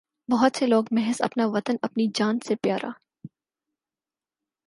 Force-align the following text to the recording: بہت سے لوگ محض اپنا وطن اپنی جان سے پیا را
بہت 0.29 0.57
سے 0.57 0.67
لوگ 0.67 0.83
محض 0.91 1.21
اپنا 1.21 1.45
وطن 1.47 1.75
اپنی 1.81 2.07
جان 2.15 2.39
سے 2.39 2.55
پیا 2.55 2.77
را 2.83 2.89